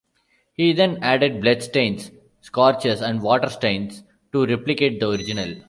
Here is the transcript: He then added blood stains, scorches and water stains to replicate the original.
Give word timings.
He 0.55 0.73
then 0.73 0.97
added 1.03 1.41
blood 1.41 1.61
stains, 1.61 2.09
scorches 2.41 3.01
and 3.01 3.21
water 3.21 3.49
stains 3.49 4.01
to 4.31 4.47
replicate 4.47 4.99
the 4.99 5.11
original. 5.11 5.53